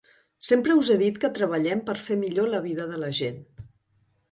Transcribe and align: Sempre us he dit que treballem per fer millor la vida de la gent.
Sempre 0.45 0.77
us 0.79 0.89
he 0.93 0.97
dit 1.01 1.19
que 1.25 1.31
treballem 1.35 1.85
per 1.91 1.95
fer 2.09 2.19
millor 2.23 2.51
la 2.55 2.65
vida 2.67 2.91
de 2.95 3.01
la 3.05 3.13
gent. 3.21 3.41